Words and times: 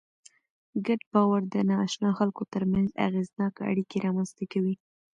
ګډ 0.85 1.01
باور 1.13 1.41
د 1.53 1.55
ناآشنا 1.69 2.09
خلکو 2.19 2.43
تر 2.53 2.63
منځ 2.71 2.89
اغېزناکه 3.07 3.61
اړیکې 3.71 3.97
رامنځ 4.05 4.29
ته 4.37 4.43
کوي. 4.53 4.75